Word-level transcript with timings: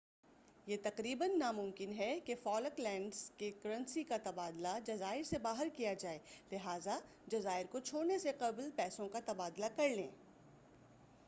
یہ 0.67 0.77
تقریباً 0.83 1.37
نامُمکن 1.39 1.91
ہے 1.97 2.07
کہ 2.25 2.35
فالک 2.43 2.79
لینڈز 2.79 3.19
کی 3.37 3.51
کرنسی 3.63 4.03
کا 4.03 4.17
تبادلہ 4.23 4.77
جزائر 4.85 5.23
سے 5.23 5.37
باہر 5.41 5.67
کیا 5.75 5.93
جائے 5.99 6.17
لہٰذا 6.51 6.97
جزائر 7.27 7.65
کو 7.71 7.79
چھوڑنے 7.81 8.17
سے 8.19 8.31
قبل 8.39 8.69
پیسوں 8.75 9.09
کا 9.09 9.19
تبادلہ 9.25 9.65
کرلیں 9.75 10.07